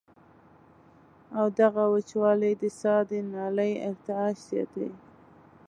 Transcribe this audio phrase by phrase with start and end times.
[1.37, 4.91] او دغه وچوالی د ساه د نالۍ ارتعاش زياتوي